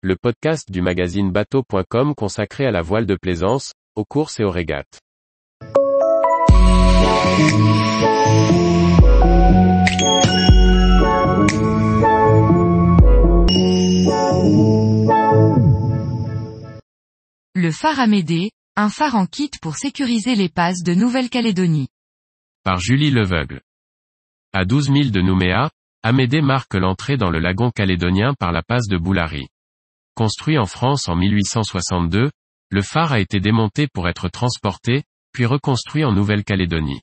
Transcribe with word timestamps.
le 0.00 0.14
podcast 0.14 0.70
du 0.70 0.80
magazine 0.80 1.32
bateau.com 1.32 2.14
consacré 2.14 2.64
à 2.64 2.70
la 2.70 2.82
voile 2.82 3.04
de 3.04 3.16
plaisance, 3.16 3.72
aux 3.96 4.04
courses 4.04 4.38
et 4.38 4.44
aux 4.44 4.50
régates. 4.50 5.00
Le 17.54 17.72
phare 17.72 17.98
Amédée, 17.98 18.52
un 18.76 18.90
phare 18.90 19.16
en 19.16 19.26
kit 19.26 19.50
pour 19.60 19.74
sécuriser 19.74 20.36
les 20.36 20.48
passes 20.48 20.84
de 20.84 20.94
Nouvelle-Calédonie. 20.94 21.88
Par 22.62 22.78
Julie 22.78 23.10
Leveugle. 23.10 23.62
À 24.52 24.64
12 24.64 24.92
000 24.92 24.98
de 25.10 25.20
Nouméa, 25.20 25.70
Amédée 26.04 26.40
marque 26.40 26.74
l'entrée 26.74 27.16
dans 27.16 27.30
le 27.30 27.40
lagon 27.40 27.72
calédonien 27.72 28.34
par 28.38 28.52
la 28.52 28.62
passe 28.62 28.86
de 28.86 28.96
Boulari. 28.96 29.48
Construit 30.18 30.58
en 30.58 30.66
France 30.66 31.08
en 31.08 31.14
1862, 31.14 32.32
le 32.70 32.82
phare 32.82 33.12
a 33.12 33.20
été 33.20 33.38
démonté 33.38 33.86
pour 33.86 34.08
être 34.08 34.28
transporté, 34.28 35.04
puis 35.32 35.46
reconstruit 35.46 36.04
en 36.04 36.10
Nouvelle-Calédonie. 36.10 37.02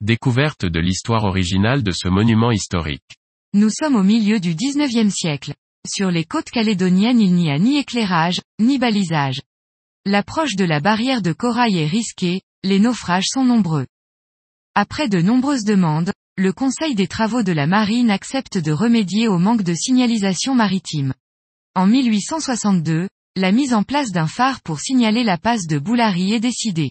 Découverte 0.00 0.64
de 0.64 0.80
l'histoire 0.80 1.22
originale 1.22 1.84
de 1.84 1.92
ce 1.92 2.08
monument 2.08 2.50
historique. 2.50 3.18
Nous 3.54 3.70
sommes 3.70 3.94
au 3.94 4.02
milieu 4.02 4.40
du 4.40 4.56
19e 4.56 5.10
siècle. 5.10 5.54
Sur 5.88 6.10
les 6.10 6.24
côtes 6.24 6.50
calédoniennes 6.50 7.20
il 7.20 7.34
n'y 7.34 7.52
a 7.52 7.58
ni 7.60 7.78
éclairage, 7.78 8.40
ni 8.58 8.78
balisage. 8.78 9.40
L'approche 10.04 10.56
de 10.56 10.64
la 10.64 10.80
barrière 10.80 11.22
de 11.22 11.32
corail 11.32 11.78
est 11.78 11.86
risquée, 11.86 12.40
les 12.64 12.80
naufrages 12.80 13.28
sont 13.28 13.44
nombreux. 13.44 13.86
Après 14.74 15.08
de 15.08 15.20
nombreuses 15.20 15.62
demandes, 15.62 16.12
le 16.36 16.52
Conseil 16.52 16.96
des 16.96 17.06
travaux 17.06 17.44
de 17.44 17.52
la 17.52 17.68
marine 17.68 18.10
accepte 18.10 18.58
de 18.58 18.72
remédier 18.72 19.28
au 19.28 19.38
manque 19.38 19.62
de 19.62 19.74
signalisation 19.74 20.56
maritime. 20.56 21.14
En 21.76 21.86
1862, 21.86 23.08
la 23.36 23.52
mise 23.52 23.74
en 23.74 23.84
place 23.84 24.10
d'un 24.10 24.26
phare 24.26 24.60
pour 24.60 24.80
signaler 24.80 25.22
la 25.22 25.38
passe 25.38 25.68
de 25.68 25.78
Boulari 25.78 26.32
est 26.32 26.40
décidée. 26.40 26.90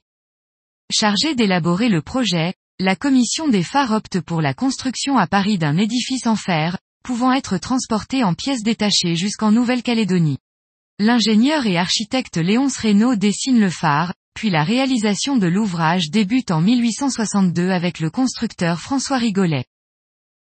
Chargée 0.89 1.35
d'élaborer 1.35 1.89
le 1.89 2.01
projet, 2.01 2.53
la 2.79 2.95
commission 2.95 3.49
des 3.49 3.61
phares 3.61 3.91
opte 3.91 4.21
pour 4.21 4.41
la 4.41 4.53
construction 4.53 5.17
à 5.17 5.27
Paris 5.27 5.57
d'un 5.57 5.75
édifice 5.75 6.27
en 6.27 6.37
fer, 6.37 6.77
pouvant 7.03 7.33
être 7.33 7.57
transporté 7.57 8.23
en 8.23 8.33
pièces 8.33 8.63
détachées 8.63 9.17
jusqu'en 9.17 9.51
Nouvelle-Calédonie. 9.51 10.37
L'ingénieur 10.97 11.65
et 11.65 11.77
architecte 11.77 12.37
Léonce 12.37 12.77
Reynaud 12.77 13.17
dessine 13.17 13.59
le 13.59 13.69
phare, 13.69 14.13
puis 14.33 14.49
la 14.49 14.63
réalisation 14.63 15.35
de 15.35 15.47
l'ouvrage 15.47 16.09
débute 16.09 16.51
en 16.51 16.61
1862 16.61 17.69
avec 17.69 17.99
le 17.99 18.09
constructeur 18.09 18.79
François 18.79 19.17
Rigolet. 19.17 19.65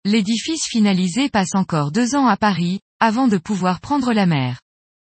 L'édifice 0.06 0.67
finalisé 0.70 1.30
passe 1.30 1.56
encore 1.56 1.92
deux 1.92 2.16
ans 2.16 2.28
à 2.28 2.38
Paris, 2.38 2.80
avant 3.00 3.28
de 3.28 3.38
pouvoir 3.38 3.80
prendre 3.80 4.14
la 4.14 4.25
mer. 4.25 4.59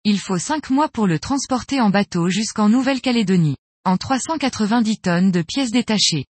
Il 0.04 0.18
faut 0.18 0.38
cinq 0.38 0.70
mois 0.70 0.88
pour 0.88 1.06
le 1.06 1.18
transporter 1.18 1.80
en 1.80 1.90
bateau 1.90 2.28
jusqu'en 2.28 2.68
Nouvelle-Calédonie, 2.68 3.56
en 3.84 3.96
390 3.96 4.98
tonnes 5.00 5.30
de 5.30 5.42
pièces 5.42 5.70
détachées. 5.70 6.26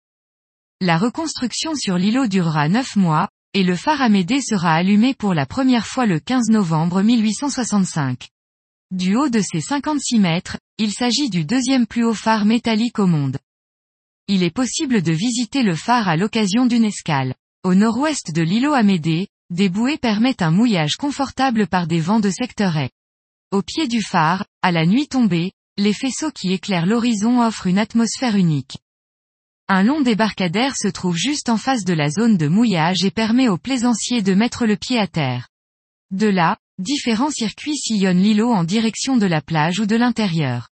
La 0.81 0.99
reconstruction 0.99 1.75
sur 1.75 1.99
l'îlot 1.99 2.27
durera 2.27 2.69
neuf 2.69 2.97
mois, 2.97 3.29
et 3.55 3.63
le 3.63 3.77
phare 3.77 4.03
Amédée 4.03 4.43
sera 4.43 4.75
allumé 4.75 5.15
pour 5.15 5.35
la 5.35 5.47
première 5.47 5.87
fois 5.87 6.07
le 6.07 6.21
15 6.21 6.51
novembre 6.51 7.03
1865. 7.03 8.29
Du 8.91 9.17
haut 9.17 9.29
de 9.29 9.41
ses 9.41 9.61
56 9.61 10.19
mètres, 10.19 10.59
il 10.79 10.93
s'agit 10.93 11.31
du 11.31 11.45
deuxième 11.45 11.87
plus 11.87 12.05
haut 12.05 12.15
phare 12.15 12.45
métallique 12.45 12.99
au 12.99 13.07
monde. 13.07 13.39
Il 14.29 14.43
est 14.43 14.55
possible 14.55 15.03
de 15.03 15.13
visiter 15.13 15.63
le 15.63 15.75
phare 15.75 16.09
à 16.09 16.17
l'occasion 16.17 16.67
d'une 16.67 16.85
escale. 16.85 17.35
Au 17.65 17.75
nord-ouest 17.75 18.33
de 18.33 18.43
l'îlot 18.43 18.75
Amédée, 18.75 19.29
des 19.51 19.69
bouées 19.69 19.99
permettent 19.99 20.43
un 20.43 20.51
mouillage 20.51 20.97
confortable 20.97 21.67
par 21.67 21.87
des 21.87 22.01
vents 22.01 22.21
de 22.21 22.31
secteuret. 22.31 22.91
Au 23.51 23.63
pied 23.63 23.89
du 23.89 24.03
phare, 24.03 24.47
à 24.63 24.73
la 24.73 24.87
nuit 24.87 25.09
tombée, 25.09 25.53
les 25.77 25.93
faisceaux 25.93 26.31
qui 26.31 26.53
éclairent 26.53 26.87
l'horizon 26.87 27.41
offrent 27.41 27.67
une 27.67 27.79
atmosphère 27.79 28.37
unique. 28.37 28.79
Un 29.69 29.83
long 29.83 30.01
débarcadère 30.01 30.77
se 30.77 30.89
trouve 30.89 31.17
juste 31.17 31.49
en 31.49 31.57
face 31.57 31.85
de 31.85 31.95
la 31.95 32.11
zone 32.11 32.37
de 32.37 32.49
mouillage 32.49 33.05
et 33.05 33.11
permet 33.11 33.49
aux 33.49 33.59
plaisanciers 33.59 34.23
de 34.23 34.35
mettre 34.35 34.67
le 34.67 34.77
pied 34.77 34.99
à 34.99 35.07
terre. 35.07 35.49
De 36.11 36.27
là, 36.27 36.59
Différents 36.79 37.33
circuits 37.33 37.77
sillonnent 37.77 38.23
l'îlot 38.23 38.53
en 38.53 38.63
direction 38.63 39.17
de 39.17 39.27
la 39.27 39.43
plage 39.43 39.81
ou 39.81 39.87
de 39.87 39.97
l'intérieur. 39.97 40.69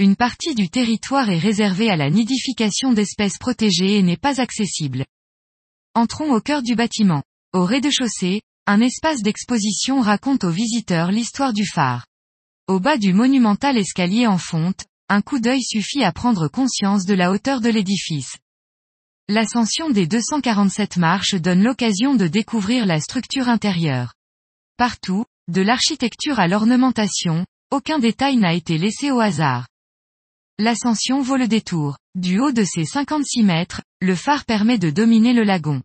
Une 0.00 0.16
partie 0.16 0.56
du 0.56 0.68
territoire 0.68 1.30
est 1.30 1.38
réservée 1.38 1.88
à 1.88 1.94
la 1.94 2.10
nidification 2.10 2.92
d'espèces 2.92 3.38
protégées 3.38 3.96
et 3.96 4.02
n'est 4.02 4.16
pas 4.16 4.40
accessible. 4.40 5.06
Entrons 5.94 6.34
au 6.34 6.40
cœur 6.40 6.62
du 6.62 6.74
bâtiment. 6.74 7.22
Au 7.52 7.64
rez-de-chaussée, 7.64 8.42
un 8.66 8.80
espace 8.80 9.22
d'exposition 9.22 10.00
raconte 10.00 10.44
aux 10.44 10.50
visiteurs 10.50 11.10
l'histoire 11.10 11.52
du 11.52 11.64
phare. 11.64 12.06
Au 12.66 12.80
bas 12.80 12.98
du 12.98 13.12
monumental 13.12 13.78
escalier 13.78 14.26
en 14.26 14.38
fonte, 14.38 14.84
un 15.08 15.22
coup 15.22 15.38
d'œil 15.38 15.62
suffit 15.62 16.02
à 16.02 16.12
prendre 16.12 16.48
conscience 16.48 17.04
de 17.04 17.14
la 17.14 17.30
hauteur 17.30 17.60
de 17.60 17.68
l'édifice. 17.68 18.36
L'ascension 19.28 19.90
des 19.90 20.06
247 20.06 20.96
marches 20.96 21.34
donne 21.34 21.62
l'occasion 21.62 22.14
de 22.14 22.26
découvrir 22.26 22.86
la 22.86 23.00
structure 23.00 23.48
intérieure. 23.48 24.14
Partout, 24.76 25.24
de 25.48 25.62
l'architecture 25.62 26.40
à 26.40 26.48
l'ornementation, 26.48 27.46
aucun 27.70 27.98
détail 27.98 28.36
n'a 28.36 28.52
été 28.52 28.78
laissé 28.78 29.10
au 29.10 29.20
hasard. 29.20 29.68
L'ascension 30.58 31.22
vaut 31.22 31.36
le 31.36 31.48
détour. 31.48 31.98
Du 32.14 32.40
haut 32.40 32.52
de 32.52 32.64
ses 32.64 32.84
56 32.84 33.42
mètres, 33.42 33.82
le 34.00 34.14
phare 34.14 34.44
permet 34.44 34.78
de 34.78 34.90
dominer 34.90 35.34
le 35.34 35.44
lagon. 35.44 35.82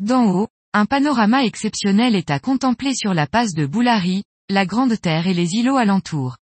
D'en 0.00 0.24
haut, 0.26 0.48
un 0.72 0.86
panorama 0.86 1.44
exceptionnel 1.44 2.14
est 2.14 2.30
à 2.30 2.38
contempler 2.38 2.94
sur 2.94 3.12
la 3.12 3.26
passe 3.26 3.54
de 3.54 3.66
Boulari, 3.66 4.22
la 4.48 4.66
Grande 4.66 5.00
Terre 5.00 5.26
et 5.26 5.34
les 5.34 5.54
îlots 5.54 5.76
alentours. 5.76 6.36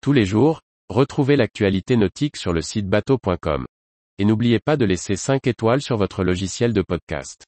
Tous 0.00 0.12
les 0.12 0.24
jours, 0.24 0.60
retrouvez 0.88 1.36
l'actualité 1.36 1.96
nautique 1.96 2.36
sur 2.36 2.52
le 2.52 2.60
site 2.60 2.88
bateau.com. 2.88 3.64
Et 4.18 4.24
n'oubliez 4.24 4.58
pas 4.58 4.76
de 4.76 4.84
laisser 4.84 5.14
5 5.14 5.46
étoiles 5.46 5.82
sur 5.82 5.96
votre 5.96 6.24
logiciel 6.24 6.72
de 6.72 6.82
podcast. 6.82 7.44